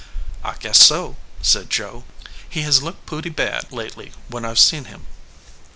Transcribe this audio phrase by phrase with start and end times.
[0.43, 2.05] "I guess so," said Joe.
[2.49, 5.05] "He has looked pooty bad lately when I ve seen him."